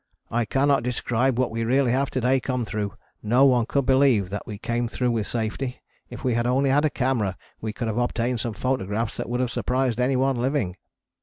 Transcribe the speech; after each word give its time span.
I 0.31 0.45
cannot 0.45 0.81
describe 0.81 1.37
what 1.37 1.51
we 1.51 1.63
really 1.63 1.91
have 1.91 2.09
to 2.09 2.21
day 2.21 2.39
come 2.39 2.65
through, 2.65 2.95
no 3.21 3.45
one 3.45 3.67
could 3.67 3.85
believe 3.85 4.31
that 4.31 4.47
we 4.47 4.57
came 4.57 4.87
through 4.87 5.11
with 5.11 5.27
safety, 5.27 5.79
if 6.09 6.23
we 6.23 6.33
had 6.33 6.47
only 6.47 6.71
had 6.71 6.85
a 6.85 6.89
camera 6.89 7.37
we 7.61 7.71
could 7.71 7.87
have 7.87 7.99
obtained 7.99 8.39
some 8.39 8.53
photographs 8.53 9.15
that 9.17 9.29
would 9.29 9.41
have 9.41 9.51
surprised 9.51 9.99
anyone 9.99 10.37
living. 10.37 10.75